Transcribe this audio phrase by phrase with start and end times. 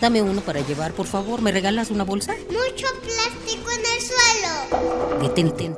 [0.00, 1.40] Dame uno para llevar, por favor.
[1.40, 2.34] ¿Me regalas una bolsa?
[2.48, 5.22] Mucho plástico en el suelo.
[5.22, 5.72] Detente.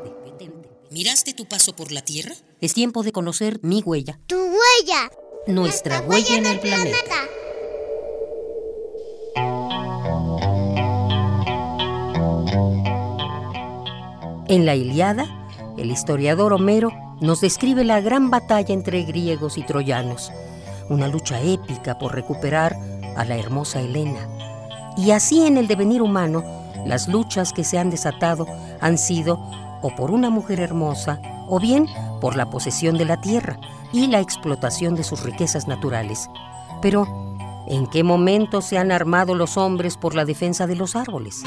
[0.90, 2.34] ¿Miraste tu paso por la Tierra?
[2.60, 4.18] Es tiempo de conocer mi huella.
[4.26, 5.10] Tu huella.
[5.46, 7.14] Nuestra huella en el planeta.
[14.48, 20.32] En la Iliada, el historiador Homero nos describe la gran batalla entre griegos y troyanos,
[20.88, 22.74] una lucha épica por recuperar
[23.18, 24.20] a la hermosa Helena.
[24.96, 26.44] Y así en el devenir humano,
[26.86, 28.46] las luchas que se han desatado
[28.80, 29.38] han sido
[29.82, 31.86] o por una mujer hermosa o bien
[32.20, 33.58] por la posesión de la tierra
[33.92, 36.30] y la explotación de sus riquezas naturales.
[36.80, 37.06] Pero,
[37.66, 41.42] ¿en qué momento se han armado los hombres por la defensa de los árboles?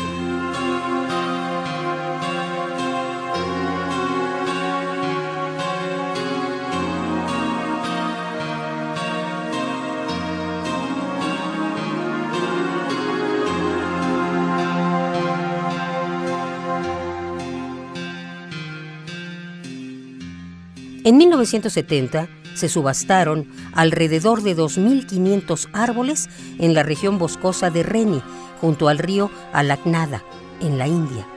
[21.11, 28.23] En 1970 se subastaron alrededor de 2.500 árboles en la región boscosa de Reni,
[28.61, 30.23] junto al río Alaknada,
[30.61, 31.27] en la India.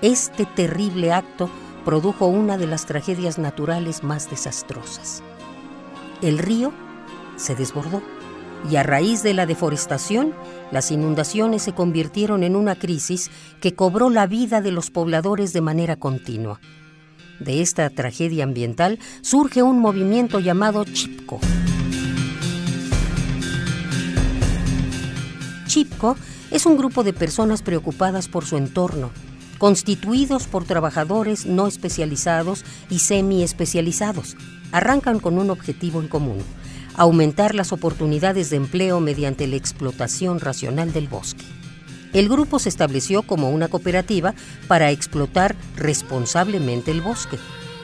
[0.00, 1.50] Este terrible acto
[1.84, 5.22] produjo una de las tragedias naturales más desastrosas.
[6.22, 6.72] El río
[7.36, 8.00] se desbordó
[8.70, 10.32] y a raíz de la deforestación,
[10.70, 13.30] las inundaciones se convirtieron en una crisis
[13.60, 16.58] que cobró la vida de los pobladores de manera continua.
[17.40, 21.38] De esta tragedia ambiental surge un movimiento llamado Chipko.
[25.66, 26.16] Chipko
[26.50, 29.10] es un grupo de personas preocupadas por su entorno,
[29.58, 34.36] constituidos por trabajadores no especializados y semi-especializados.
[34.72, 36.38] Arrancan con un objetivo en común,
[36.96, 41.44] aumentar las oportunidades de empleo mediante la explotación racional del bosque.
[42.12, 44.34] El grupo se estableció como una cooperativa
[44.66, 47.38] para explotar responsablemente el bosque.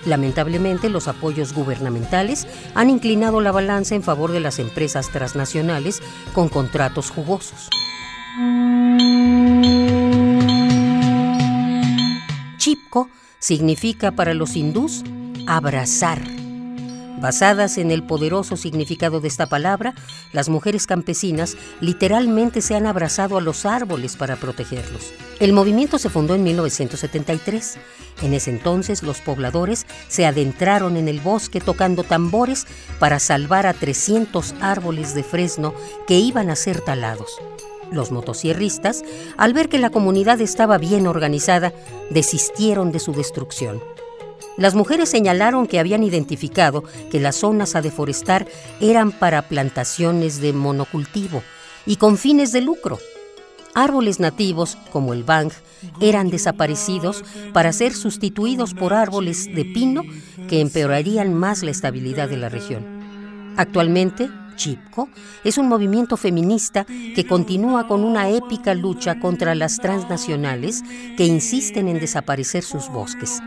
[0.07, 6.03] Lamentablemente, los apoyos gubernamentales han inclinado la balanza en favor de las empresas transnacionales
[6.35, 7.71] con contratos jugosos.
[12.59, 13.09] Chipko
[13.39, 15.05] significa para los hindús
[15.47, 16.44] abrazar.
[17.25, 19.95] Basadas en el poderoso significado de esta palabra,
[20.35, 25.11] las mujeres campesinas literalmente se han abrazado a los árboles para protegerlos.
[25.41, 27.79] El movimiento se fundó en 1973.
[28.21, 32.67] En ese entonces los pobladores se adentraron en el bosque tocando tambores
[32.99, 35.73] para salvar a 300 árboles de fresno
[36.07, 37.39] que iban a ser talados.
[37.91, 39.03] Los motosierristas,
[39.39, 41.73] al ver que la comunidad estaba bien organizada,
[42.11, 43.81] desistieron de su destrucción.
[44.57, 48.47] Las mujeres señalaron que habían identificado que las zonas a deforestar
[48.81, 51.43] eran para plantaciones de monocultivo
[51.87, 52.99] y con fines de lucro.
[53.75, 55.51] Árboles nativos, como el bang,
[56.01, 60.03] eran desaparecidos para ser sustituidos por árboles de pino
[60.49, 63.55] que empeorarían más la estabilidad de la región.
[63.57, 65.09] Actualmente, Chipko
[65.43, 70.85] es un movimiento feminista que continúa con una épica lucha contra las transnacionales
[71.17, 73.41] que insisten en desaparecer sus bosques.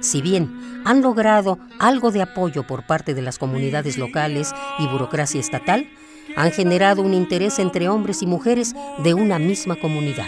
[0.00, 5.40] Si bien han logrado algo de apoyo por parte de las comunidades locales y burocracia
[5.40, 5.88] estatal,
[6.36, 10.26] han generado un interés entre hombres y mujeres de una misma comunidad.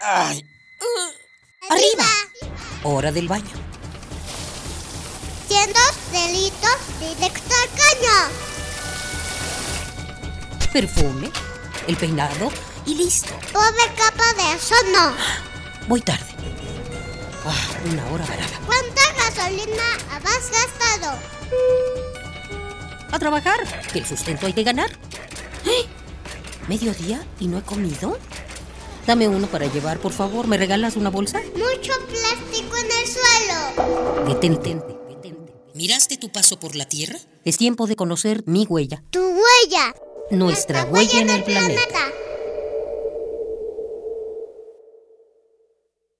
[0.00, 0.44] Ay.
[1.70, 2.04] Arriba.
[2.82, 3.44] Hora del baño.
[5.48, 5.80] Siendo
[6.12, 8.16] delitos directo al caño.
[10.72, 11.30] Perfume,
[11.86, 12.50] el peinado
[12.86, 13.34] y listo.
[13.52, 15.14] Pobre capa de eso no.
[15.88, 16.24] Voy tarde.
[17.46, 18.60] Ah, una hora varada.
[18.66, 21.18] ¿Cuánta gasolina has gastado?
[23.10, 23.58] A trabajar,
[23.92, 24.90] que el sustento hay que ganar.
[25.66, 25.86] ¡Eh!
[26.68, 28.18] ¿Mediodía y no he comido?
[29.06, 30.46] Dame uno para llevar, por favor.
[30.46, 31.40] ¿Me regalas una bolsa?
[31.54, 34.26] Mucho plástico en el suelo.
[34.26, 34.78] Detente.
[35.74, 37.18] ¿Miraste tu paso por la Tierra?
[37.44, 39.02] Es tiempo de conocer mi huella.
[39.10, 39.94] Tu huella.
[40.30, 42.13] Nuestra huella en el planeta.